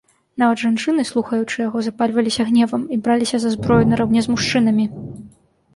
[0.43, 4.85] Нават жанчыны, слухаючы яго, запальваліся гневам і браліся за зброю нараўне з мужчынамі.